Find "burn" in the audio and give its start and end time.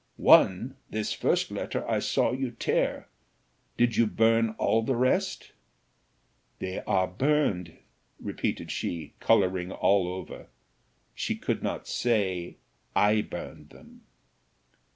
4.07-4.55